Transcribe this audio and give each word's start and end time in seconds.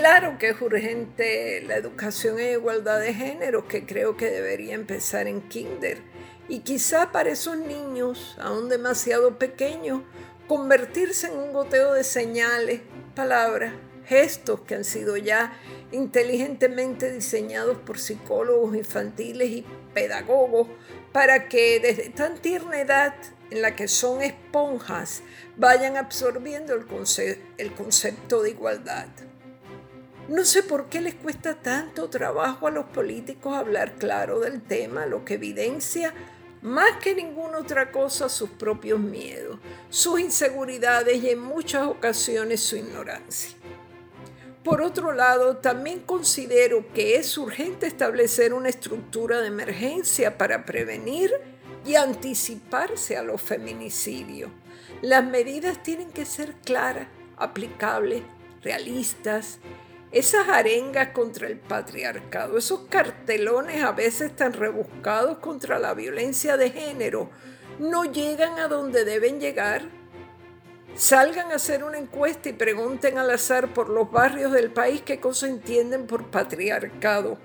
Claro 0.00 0.38
que 0.38 0.48
es 0.48 0.62
urgente 0.62 1.60
la 1.60 1.76
educación 1.76 2.40
en 2.40 2.52
igualdad 2.52 3.00
de 3.00 3.12
género, 3.12 3.68
que 3.68 3.84
creo 3.84 4.16
que 4.16 4.30
debería 4.30 4.74
empezar 4.74 5.26
en 5.26 5.42
kinder. 5.42 5.98
Y 6.48 6.60
quizá 6.60 7.12
para 7.12 7.28
esos 7.28 7.58
niños, 7.58 8.34
aún 8.40 8.70
demasiado 8.70 9.38
pequeños, 9.38 10.00
convertirse 10.48 11.26
en 11.26 11.34
un 11.34 11.52
goteo 11.52 11.92
de 11.92 12.02
señales, 12.02 12.80
palabras, 13.14 13.74
gestos 14.06 14.62
que 14.62 14.74
han 14.74 14.84
sido 14.84 15.18
ya 15.18 15.52
inteligentemente 15.92 17.12
diseñados 17.12 17.76
por 17.76 17.98
psicólogos 17.98 18.74
infantiles 18.74 19.50
y 19.50 19.66
pedagogos 19.92 20.68
para 21.12 21.46
que 21.46 21.78
desde 21.78 22.08
tan 22.08 22.38
tierna 22.38 22.80
edad 22.80 23.12
en 23.50 23.60
la 23.60 23.76
que 23.76 23.86
son 23.86 24.22
esponjas 24.22 25.20
vayan 25.58 25.98
absorbiendo 25.98 26.72
el, 26.72 26.86
el 27.58 27.72
concepto 27.74 28.40
de 28.40 28.48
igualdad. 28.48 29.08
No 30.30 30.44
sé 30.44 30.62
por 30.62 30.88
qué 30.88 31.00
les 31.00 31.16
cuesta 31.16 31.56
tanto 31.56 32.08
trabajo 32.08 32.68
a 32.68 32.70
los 32.70 32.84
políticos 32.84 33.52
hablar 33.52 33.94
claro 33.96 34.38
del 34.38 34.62
tema, 34.62 35.04
lo 35.04 35.24
que 35.24 35.34
evidencia 35.34 36.14
más 36.62 36.98
que 37.02 37.16
ninguna 37.16 37.58
otra 37.58 37.90
cosa 37.90 38.28
sus 38.28 38.48
propios 38.50 39.00
miedos, 39.00 39.58
sus 39.88 40.20
inseguridades 40.20 41.20
y 41.20 41.30
en 41.30 41.40
muchas 41.40 41.88
ocasiones 41.88 42.60
su 42.60 42.76
ignorancia. 42.76 43.56
Por 44.62 44.82
otro 44.82 45.12
lado, 45.12 45.56
también 45.56 45.98
considero 45.98 46.84
que 46.94 47.16
es 47.16 47.36
urgente 47.36 47.88
establecer 47.88 48.54
una 48.54 48.68
estructura 48.68 49.40
de 49.40 49.48
emergencia 49.48 50.38
para 50.38 50.64
prevenir 50.64 51.32
y 51.84 51.96
anticiparse 51.96 53.16
a 53.16 53.24
los 53.24 53.42
feminicidios. 53.42 54.52
Las 55.02 55.24
medidas 55.24 55.82
tienen 55.82 56.12
que 56.12 56.24
ser 56.24 56.54
claras, 56.64 57.08
aplicables, 57.36 58.22
realistas. 58.62 59.58
Esas 60.12 60.48
arengas 60.48 61.10
contra 61.10 61.46
el 61.46 61.58
patriarcado, 61.58 62.58
esos 62.58 62.80
cartelones 62.88 63.82
a 63.82 63.92
veces 63.92 64.34
tan 64.34 64.52
rebuscados 64.52 65.38
contra 65.38 65.78
la 65.78 65.94
violencia 65.94 66.56
de 66.56 66.70
género, 66.70 67.30
no 67.78 68.04
llegan 68.04 68.58
a 68.58 68.68
donde 68.68 69.04
deben 69.04 69.40
llegar 69.40 70.00
Salgan 70.94 71.52
a 71.52 71.54
hacer 71.54 71.84
una 71.84 71.98
encuesta 71.98 72.48
y 72.48 72.52
pregunten 72.52 73.16
al 73.16 73.30
azar 73.30 73.72
por 73.72 73.88
los 73.88 74.10
barrios 74.10 74.52
del 74.52 74.70
país 74.70 75.02
qué 75.02 75.20
cosa 75.20 75.48
entienden 75.48 76.06
por 76.06 76.30
patriarcado, 76.30 77.38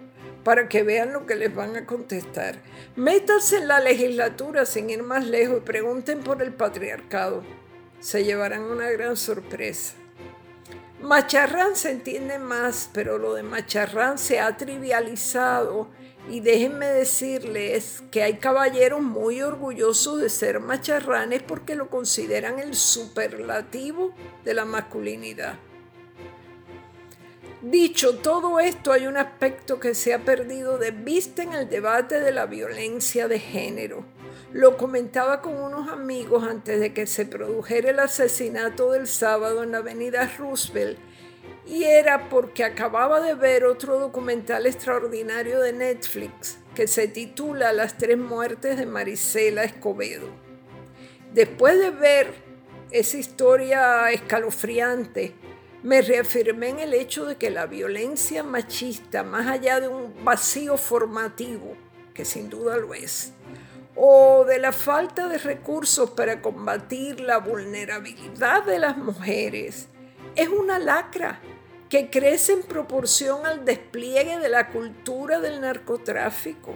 para 0.44 0.68
que 0.68 0.84
vean 0.84 1.14
lo 1.14 1.26
que 1.26 1.36
les 1.36 1.54
van 1.54 1.76
a 1.76 1.86
contestar. 1.86 2.62
Métanse 2.96 3.58
en 3.58 3.68
la 3.68 3.80
legislatura 3.80 4.66
sin 4.66 4.90
ir 4.90 5.04
más 5.04 5.26
lejos 5.28 5.60
y 5.60 5.62
pregunten 5.62 6.22
por 6.22 6.42
el 6.42 6.54
patriarcado. 6.54 7.44
Se 8.00 8.24
llevarán 8.24 8.64
una 8.64 8.90
gran 8.90 9.16
sorpresa. 9.16 9.94
Macharrán 11.02 11.76
se 11.76 11.92
entiende 11.92 12.40
más, 12.40 12.90
pero 12.94 13.18
lo 13.18 13.34
de 13.34 13.44
Macharrán 13.44 14.18
se 14.18 14.40
ha 14.40 14.56
trivializado 14.58 15.90
y 16.30 16.40
déjenme 16.40 16.88
decirles 16.88 18.04
que 18.12 18.24
hay 18.24 18.36
caballeros 18.36 19.02
muy 19.02 19.42
orgullosos 19.42 20.22
de 20.22 20.30
ser 20.30 20.60
macharranes 20.60 21.44
porque 21.44 21.76
lo 21.76 21.90
consideran 21.90 22.60
el 22.60 22.76
superlativo 22.76 24.14
de 24.44 24.54
la 24.54 24.66
masculinidad. 24.66 25.60
Dicho 27.66 28.20
todo 28.20 28.60
esto, 28.60 28.92
hay 28.92 29.08
un 29.08 29.18
aspecto 29.18 29.80
que 29.80 29.96
se 29.96 30.14
ha 30.14 30.20
perdido 30.20 30.78
de 30.78 30.92
vista 30.92 31.42
en 31.42 31.54
el 31.54 31.68
debate 31.68 32.20
de 32.20 32.32
la 32.32 32.46
violencia 32.46 33.28
de 33.28 33.40
género. 33.40 34.06
Lo 34.54 34.78
comentaba 34.78 35.42
con 35.42 35.58
unos 35.58 35.90
amigos 35.90 36.44
antes 36.44 36.80
de 36.80 36.94
que 36.94 37.08
se 37.08 37.26
produjera 37.26 37.90
el 37.90 38.00
asesinato 38.00 38.92
del 38.92 39.08
sábado 39.08 39.64
en 39.64 39.72
la 39.72 39.80
avenida 39.80 40.32
Roosevelt 40.38 41.00
y 41.66 41.86
era 41.86 42.30
porque 42.30 42.64
acababa 42.64 43.20
de 43.20 43.34
ver 43.34 43.66
otro 43.66 43.98
documental 43.98 44.68
extraordinario 44.68 45.60
de 45.60 45.74
Netflix 45.74 46.60
que 46.76 46.86
se 46.86 47.08
titula 47.08 47.74
Las 47.74 47.98
tres 47.98 48.20
muertes 48.20 48.78
de 48.78 48.86
Marisela 48.86 49.64
Escobedo. 49.64 50.30
Después 51.34 51.80
de 51.80 51.90
ver 51.90 52.28
esa 52.92 53.18
historia 53.18 54.12
escalofriante, 54.12 55.34
me 55.86 56.02
reafirmé 56.02 56.70
en 56.70 56.80
el 56.80 56.96
hecho 56.96 57.28
de 57.28 57.36
que 57.36 57.52
la 57.52 57.68
violencia 57.68 58.42
machista, 58.42 59.22
más 59.22 59.46
allá 59.46 59.80
de 59.80 59.88
un 59.88 60.26
vacío 60.26 60.78
formativo, 60.78 61.78
que 62.12 62.26
sin 62.26 62.50
duda 62.50 62.76
lo 62.78 62.96
es, 62.96 63.34
o 63.96 64.46
de 64.46 64.58
la 64.58 64.72
falta 64.72 65.28
de 65.28 65.38
recursos 65.38 66.10
para 66.10 66.42
combatir 66.42 67.20
la 67.20 67.38
vulnerabilidad 67.38 68.64
de 68.66 68.80
las 68.80 68.98
mujeres, 68.98 69.88
es 70.36 70.50
una 70.50 70.80
lacra 70.80 71.40
que 71.88 72.10
crece 72.10 72.54
en 72.54 72.64
proporción 72.64 73.46
al 73.46 73.64
despliegue 73.64 74.40
de 74.40 74.50
la 74.50 74.70
cultura 74.70 75.40
del 75.40 75.62
narcotráfico. 75.62 76.74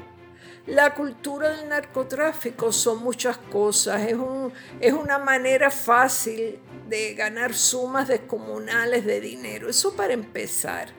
La 0.65 0.93
cultura 0.93 1.49
del 1.49 1.69
narcotráfico 1.69 2.71
son 2.71 3.03
muchas 3.03 3.37
cosas, 3.37 4.01
es, 4.03 4.17
es 4.81 4.93
una 4.93 5.17
manera 5.17 5.71
fácil 5.71 6.59
de 6.87 7.13
ganar 7.15 7.53
sumas 7.53 8.07
descomunales 8.07 9.05
de 9.05 9.19
dinero, 9.19 9.69
eso 9.69 9.95
para 9.95 10.13
empezar. 10.13 10.89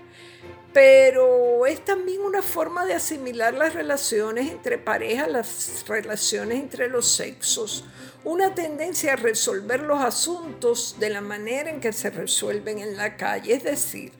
Pero 0.72 1.66
es 1.66 1.84
también 1.84 2.20
una 2.20 2.42
forma 2.42 2.86
de 2.86 2.94
asimilar 2.94 3.54
las 3.54 3.74
relaciones 3.74 4.50
entre 4.50 4.78
parejas, 4.78 5.28
las 5.28 5.84
relaciones 5.88 6.60
entre 6.60 6.88
los 6.88 7.08
sexos, 7.08 7.84
una 8.24 8.54
tendencia 8.54 9.14
a 9.14 9.16
resolver 9.16 9.80
los 9.80 10.00
asuntos 10.00 10.96
de 11.00 11.10
la 11.10 11.20
manera 11.20 11.70
en 11.70 11.80
que 11.80 11.92
se 11.92 12.10
resuelven 12.10 12.78
en 12.78 12.96
la 12.96 13.16
calle, 13.16 13.54
es 13.54 13.64
decir, 13.64 14.12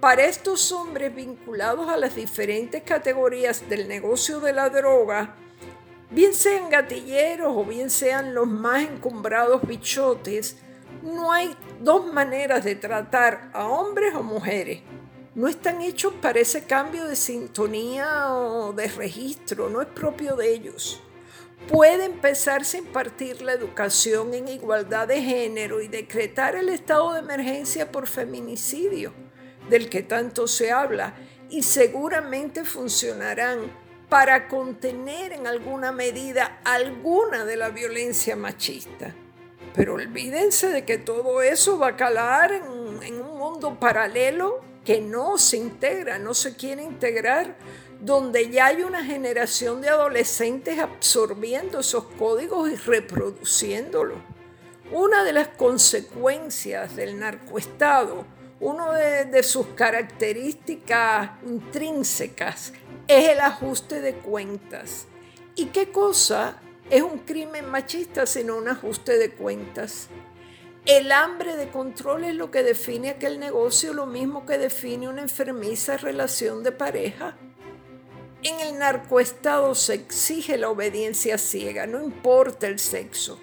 para 0.00 0.26
estos 0.26 0.70
hombres 0.72 1.14
vinculados 1.14 1.88
a 1.88 1.96
las 1.96 2.14
diferentes 2.14 2.82
categorías 2.82 3.68
del 3.68 3.88
negocio 3.88 4.40
de 4.40 4.52
la 4.52 4.68
droga, 4.68 5.34
bien 6.10 6.34
sean 6.34 6.70
gatilleros 6.70 7.52
o 7.56 7.64
bien 7.64 7.90
sean 7.90 8.34
los 8.34 8.46
más 8.46 8.84
encumbrados 8.84 9.66
bichotes, 9.66 10.58
no 11.02 11.32
hay 11.32 11.56
dos 11.80 12.12
maneras 12.12 12.64
de 12.64 12.74
tratar 12.74 13.50
a 13.52 13.66
hombres 13.66 14.14
o 14.14 14.22
mujeres. 14.22 14.82
No 15.34 15.46
están 15.46 15.82
hechos 15.82 16.14
para 16.14 16.40
ese 16.40 16.64
cambio 16.64 17.04
de 17.04 17.14
sintonía 17.14 18.34
o 18.34 18.72
de 18.72 18.88
registro, 18.88 19.68
no 19.68 19.80
es 19.80 19.88
propio 19.88 20.34
de 20.36 20.52
ellos 20.52 21.02
puede 21.66 22.06
empezarse 22.06 22.78
a 22.78 22.80
impartir 22.80 23.42
la 23.42 23.52
educación 23.52 24.32
en 24.32 24.48
igualdad 24.48 25.08
de 25.08 25.22
género 25.22 25.80
y 25.80 25.88
decretar 25.88 26.56
el 26.56 26.68
estado 26.70 27.12
de 27.12 27.18
emergencia 27.18 27.92
por 27.92 28.06
feminicidio, 28.06 29.12
del 29.68 29.88
que 29.88 30.02
tanto 30.02 30.46
se 30.46 30.70
habla, 30.70 31.14
y 31.50 31.62
seguramente 31.62 32.64
funcionarán 32.64 33.70
para 34.08 34.48
contener 34.48 35.32
en 35.32 35.46
alguna 35.46 35.92
medida 35.92 36.60
alguna 36.64 37.44
de 37.44 37.56
la 37.56 37.70
violencia 37.70 38.36
machista. 38.36 39.14
Pero 39.74 39.94
olvídense 39.94 40.68
de 40.68 40.84
que 40.84 40.98
todo 40.98 41.42
eso 41.42 41.78
va 41.78 41.88
a 41.88 41.96
calar 41.96 42.52
en, 42.52 43.20
un 43.20 43.38
mundo 43.38 43.78
paralelo 43.78 44.60
que 44.84 45.00
no 45.00 45.36
se 45.38 45.58
integra, 45.58 46.18
no 46.18 46.34
se 46.34 46.56
quiere 46.56 46.82
integrar 46.82 47.56
donde 48.00 48.48
ya 48.50 48.66
hay 48.66 48.82
una 48.82 49.04
generación 49.04 49.80
de 49.80 49.88
adolescentes 49.88 50.78
absorbiendo 50.78 51.80
esos 51.80 52.04
códigos 52.18 52.70
y 52.70 52.76
reproduciéndolos. 52.76 54.18
Una 54.90 55.24
de 55.24 55.32
las 55.32 55.48
consecuencias 55.48 56.96
del 56.96 57.18
narcoestado, 57.18 58.24
una 58.60 58.92
de, 58.92 59.42
sus 59.42 59.66
características 59.68 61.30
intrínsecas, 61.46 62.72
es 63.06 63.28
el 63.28 63.40
ajuste 63.40 64.00
de 64.00 64.14
cuentas. 64.14 65.06
¿Y 65.54 65.66
qué 65.66 65.90
cosa 65.90 66.60
es 66.90 67.02
un 67.02 67.18
crimen 67.18 67.70
machista 67.70 68.26
sino 68.26 68.56
un 68.56 68.68
ajuste 68.68 69.16
de 69.18 69.30
cuentas? 69.30 70.08
El 70.86 71.12
hambre 71.12 71.56
de 71.56 71.68
control 71.68 72.24
es 72.24 72.34
lo 72.34 72.50
que 72.50 72.62
define 72.62 73.10
aquel 73.10 73.38
negocio, 73.38 73.92
lo 73.92 74.06
mismo 74.06 74.46
que 74.46 74.58
define 74.58 75.08
una 75.08 75.22
enfermiza 75.22 75.96
relación 75.98 76.62
de 76.62 76.72
pareja. 76.72 77.36
En 78.42 78.60
el 78.60 78.78
narcoestado 78.78 79.74
se 79.74 79.94
exige 79.94 80.56
la 80.56 80.70
obediencia 80.70 81.38
ciega, 81.38 81.86
no 81.86 82.02
importa 82.02 82.68
el 82.68 82.78
sexo, 82.78 83.38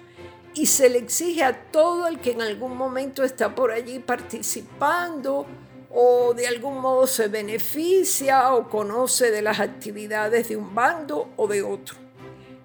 y 0.56 0.64
se 0.64 0.88
le 0.88 0.98
exige 0.98 1.44
a 1.44 1.70
todo 1.70 2.06
el 2.06 2.18
que 2.18 2.30
en 2.30 2.40
algún 2.40 2.76
momento 2.76 3.22
está 3.22 3.54
por 3.54 3.70
allí 3.70 3.98
participando 3.98 5.46
o 5.90 6.32
de 6.34 6.46
algún 6.46 6.80
modo 6.80 7.06
se 7.06 7.28
beneficia 7.28 8.54
o 8.54 8.68
conoce 8.68 9.30
de 9.30 9.42
las 9.42 9.60
actividades 9.60 10.48
de 10.48 10.56
un 10.56 10.74
bando 10.74 11.28
o 11.36 11.46
de 11.46 11.62
otro. 11.62 11.96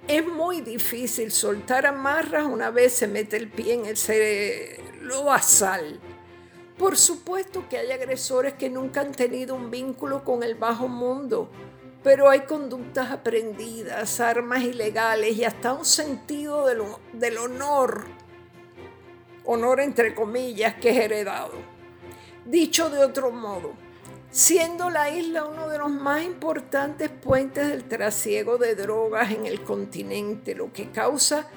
Es 0.07 0.25
muy 0.25 0.61
difícil 0.61 1.31
soltar 1.31 1.85
amarras 1.85 2.45
una 2.45 2.71
vez 2.71 2.93
se 2.93 3.07
mete 3.07 3.35
el 3.35 3.49
pie 3.49 3.73
en 3.73 3.85
ese 3.85 4.79
loazal. 5.01 5.99
Por 6.77 6.97
supuesto 6.97 7.67
que 7.69 7.77
hay 7.77 7.91
agresores 7.91 8.53
que 8.53 8.69
nunca 8.69 9.01
han 9.01 9.11
tenido 9.11 9.53
un 9.53 9.69
vínculo 9.69 10.23
con 10.23 10.43
el 10.43 10.55
bajo 10.55 10.87
mundo, 10.87 11.51
pero 12.03 12.29
hay 12.29 12.41
conductas 12.41 13.11
aprendidas, 13.11 14.19
armas 14.19 14.63
ilegales 14.63 15.37
y 15.37 15.43
hasta 15.43 15.73
un 15.73 15.85
sentido 15.85 16.65
del, 16.65 17.37
honor, 17.37 18.05
honor 19.45 19.79
entre 19.79 20.15
comillas, 20.15 20.75
que 20.75 20.89
es 20.89 20.97
heredado. 20.97 21.53
Dicho 22.45 22.89
de 22.89 23.03
otro 23.03 23.31
modo, 23.31 23.73
siendo 24.31 24.89
la 24.89 25.11
isla 25.11 25.45
uno 25.45 25.69
de 25.69 25.77
los 25.77 25.91
más 25.91 26.23
importantes 26.23 27.09
puentes 27.09 27.67
del 27.67 27.83
trasiego 27.83 28.57
de 28.57 28.75
drogas 28.75 29.31
en 29.31 29.45
el 29.45 29.61
continente, 29.61 30.55
lo 30.55 30.73
que 30.73 30.89
causa 30.89 31.47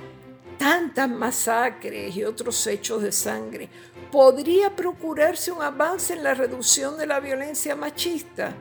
tantas 0.59 1.09
masacres 1.09 2.15
y 2.15 2.25
otros 2.25 2.67
hechos 2.67 3.03
de 3.03 3.13
sangre, 3.13 3.71
¿podría 4.13 4.77
procurarse 4.77 5.51
un 5.51 5.63
avance 5.63 6.13
en 6.13 6.23
la 6.23 6.35
reducción 6.35 6.99
de 6.99 7.07
la 7.07 7.19
violencia 7.19 7.75
machista? 7.75 8.55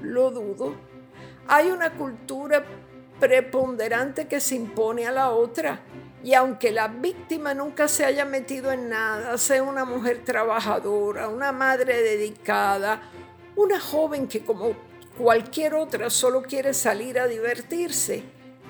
Lo 0.00 0.30
dudo. 0.30 0.91
Hay 1.48 1.70
una 1.70 1.92
cultura 1.94 2.64
preponderante 3.20 4.26
que 4.26 4.40
se 4.40 4.56
impone 4.56 5.06
a 5.06 5.12
la 5.12 5.30
otra. 5.30 5.80
Y 6.24 6.34
aunque 6.34 6.70
la 6.70 6.88
víctima 6.88 7.54
nunca 7.54 7.88
se 7.88 8.04
haya 8.04 8.24
metido 8.24 8.70
en 8.72 8.88
nada, 8.88 9.36
sea 9.38 9.62
una 9.62 9.84
mujer 9.84 10.22
trabajadora, 10.24 11.28
una 11.28 11.52
madre 11.52 12.02
dedicada, 12.02 13.02
una 13.56 13.80
joven 13.80 14.28
que 14.28 14.44
como 14.44 14.74
cualquier 15.18 15.74
otra 15.74 16.10
solo 16.10 16.42
quiere 16.42 16.74
salir 16.74 17.18
a 17.18 17.26
divertirse, 17.26 18.22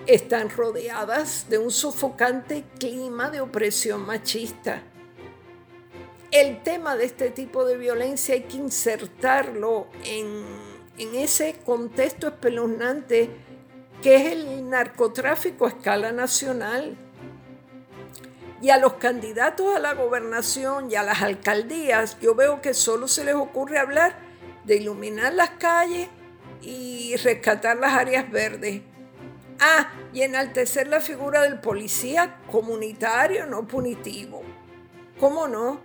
están 0.06 0.50
rodeadas 0.50 1.48
de 1.48 1.58
un 1.58 1.70
sofocante 1.70 2.64
clima 2.78 3.30
de 3.30 3.40
opresión 3.40 4.04
machista. 4.04 4.82
El 6.30 6.62
tema 6.62 6.96
de 6.96 7.04
este 7.04 7.30
tipo 7.30 7.64
de 7.64 7.76
violencia 7.76 8.34
hay 8.34 8.42
que 8.42 8.56
insertarlo 8.56 9.88
en, 10.04 10.71
en 11.02 11.16
ese 11.16 11.56
contexto 11.64 12.28
espeluznante 12.28 13.30
que 14.02 14.16
es 14.16 14.32
el 14.32 14.68
narcotráfico 14.68 15.66
a 15.66 15.68
escala 15.68 16.12
nacional. 16.12 16.96
Y 18.60 18.70
a 18.70 18.78
los 18.78 18.94
candidatos 18.94 19.74
a 19.74 19.80
la 19.80 19.94
gobernación 19.94 20.90
y 20.90 20.94
a 20.94 21.02
las 21.02 21.22
alcaldías, 21.22 22.18
yo 22.20 22.34
veo 22.34 22.60
que 22.60 22.74
solo 22.74 23.08
se 23.08 23.24
les 23.24 23.34
ocurre 23.34 23.78
hablar 23.78 24.16
de 24.64 24.76
iluminar 24.76 25.34
las 25.34 25.50
calles 25.50 26.08
y 26.60 27.16
rescatar 27.16 27.76
las 27.76 27.94
áreas 27.94 28.30
verdes. 28.30 28.82
Ah, 29.60 29.92
y 30.12 30.22
enaltecer 30.22 30.86
la 30.86 31.00
figura 31.00 31.42
del 31.42 31.60
policía 31.60 32.38
comunitario, 32.50 33.46
no 33.46 33.66
punitivo. 33.66 34.42
¿Cómo 35.18 35.48
no? 35.48 35.80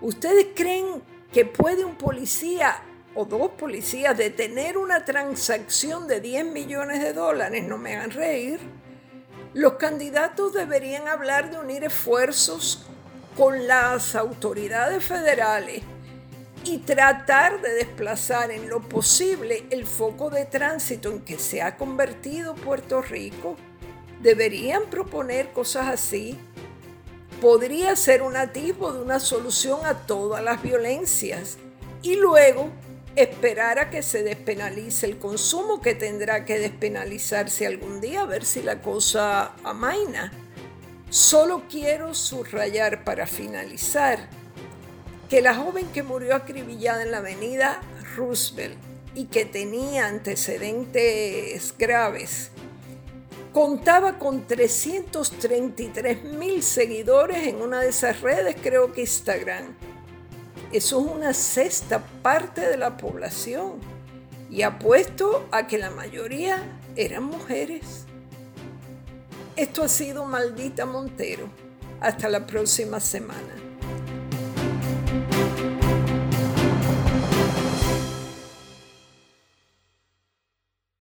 ¿Ustedes 0.00 0.48
creen 0.54 1.02
que 1.32 1.44
puede 1.44 1.84
un 1.84 1.94
policía 1.94 2.82
o 3.14 3.24
dos 3.24 3.50
policías 3.52 4.16
detener 4.16 4.78
una 4.78 5.04
transacción 5.04 6.06
de 6.06 6.20
10 6.20 6.46
millones 6.46 7.02
de 7.02 7.12
dólares? 7.12 7.64
No 7.64 7.78
me 7.78 7.96
hagan 7.96 8.10
reír. 8.10 8.60
Los 9.54 9.74
candidatos 9.74 10.54
deberían 10.54 11.08
hablar 11.08 11.50
de 11.50 11.58
unir 11.58 11.84
esfuerzos 11.84 12.86
con 13.36 13.66
las 13.66 14.14
autoridades 14.14 15.04
federales 15.04 15.82
y 16.64 16.78
tratar 16.78 17.60
de 17.60 17.74
desplazar 17.74 18.50
en 18.50 18.68
lo 18.68 18.80
posible 18.80 19.64
el 19.70 19.86
foco 19.86 20.30
de 20.30 20.44
tránsito 20.44 21.10
en 21.10 21.20
que 21.20 21.38
se 21.38 21.60
ha 21.60 21.76
convertido 21.76 22.54
Puerto 22.54 23.02
Rico. 23.02 23.56
Deberían 24.20 24.84
proponer 24.84 25.52
cosas 25.52 25.88
así. 25.88 26.38
Podría 27.40 27.96
ser 27.96 28.22
un 28.22 28.36
atisbo 28.36 28.92
de 28.92 29.02
una 29.02 29.18
solución 29.18 29.84
a 29.84 30.06
todas 30.06 30.42
las 30.44 30.62
violencias 30.62 31.58
y 32.02 32.14
luego 32.16 32.70
esperar 33.16 33.78
a 33.78 33.90
que 33.90 34.02
se 34.02 34.22
despenalice 34.22 35.06
el 35.06 35.18
consumo 35.18 35.80
que 35.80 35.94
tendrá 35.94 36.44
que 36.44 36.58
despenalizarse 36.58 37.66
algún 37.66 38.00
día 38.00 38.22
a 38.22 38.26
ver 38.26 38.44
si 38.44 38.62
la 38.62 38.80
cosa 38.80 39.52
amaina. 39.64 40.32
Solo 41.10 41.64
quiero 41.70 42.14
subrayar 42.14 43.04
para 43.04 43.26
finalizar 43.26 44.28
que 45.28 45.42
la 45.42 45.54
joven 45.54 45.86
que 45.92 46.02
murió 46.02 46.34
acribillada 46.34 47.02
en 47.02 47.10
la 47.10 47.18
avenida 47.18 47.82
Roosevelt 48.16 48.76
y 49.14 49.26
que 49.26 49.44
tenía 49.44 50.06
antecedentes 50.06 51.74
graves, 51.78 52.50
contaba 53.52 54.18
con 54.18 54.46
333 54.46 56.24
mil 56.24 56.62
seguidores 56.62 57.46
en 57.46 57.60
una 57.60 57.80
de 57.80 57.90
esas 57.90 58.22
redes, 58.22 58.56
creo 58.62 58.92
que 58.92 59.02
Instagram. 59.02 59.76
Eso 60.72 61.00
es 61.00 61.06
una 61.06 61.34
sexta 61.34 62.02
parte 62.22 62.62
de 62.62 62.78
la 62.78 62.96
población 62.96 63.74
y 64.50 64.62
apuesto 64.62 65.46
a 65.50 65.66
que 65.66 65.76
la 65.76 65.90
mayoría 65.90 66.62
eran 66.96 67.24
mujeres. 67.24 68.06
Esto 69.54 69.82
ha 69.82 69.88
sido 69.88 70.24
Maldita 70.24 70.86
Montero. 70.86 71.48
Hasta 72.00 72.30
la 72.30 72.46
próxima 72.46 73.00
semana. 73.00 73.54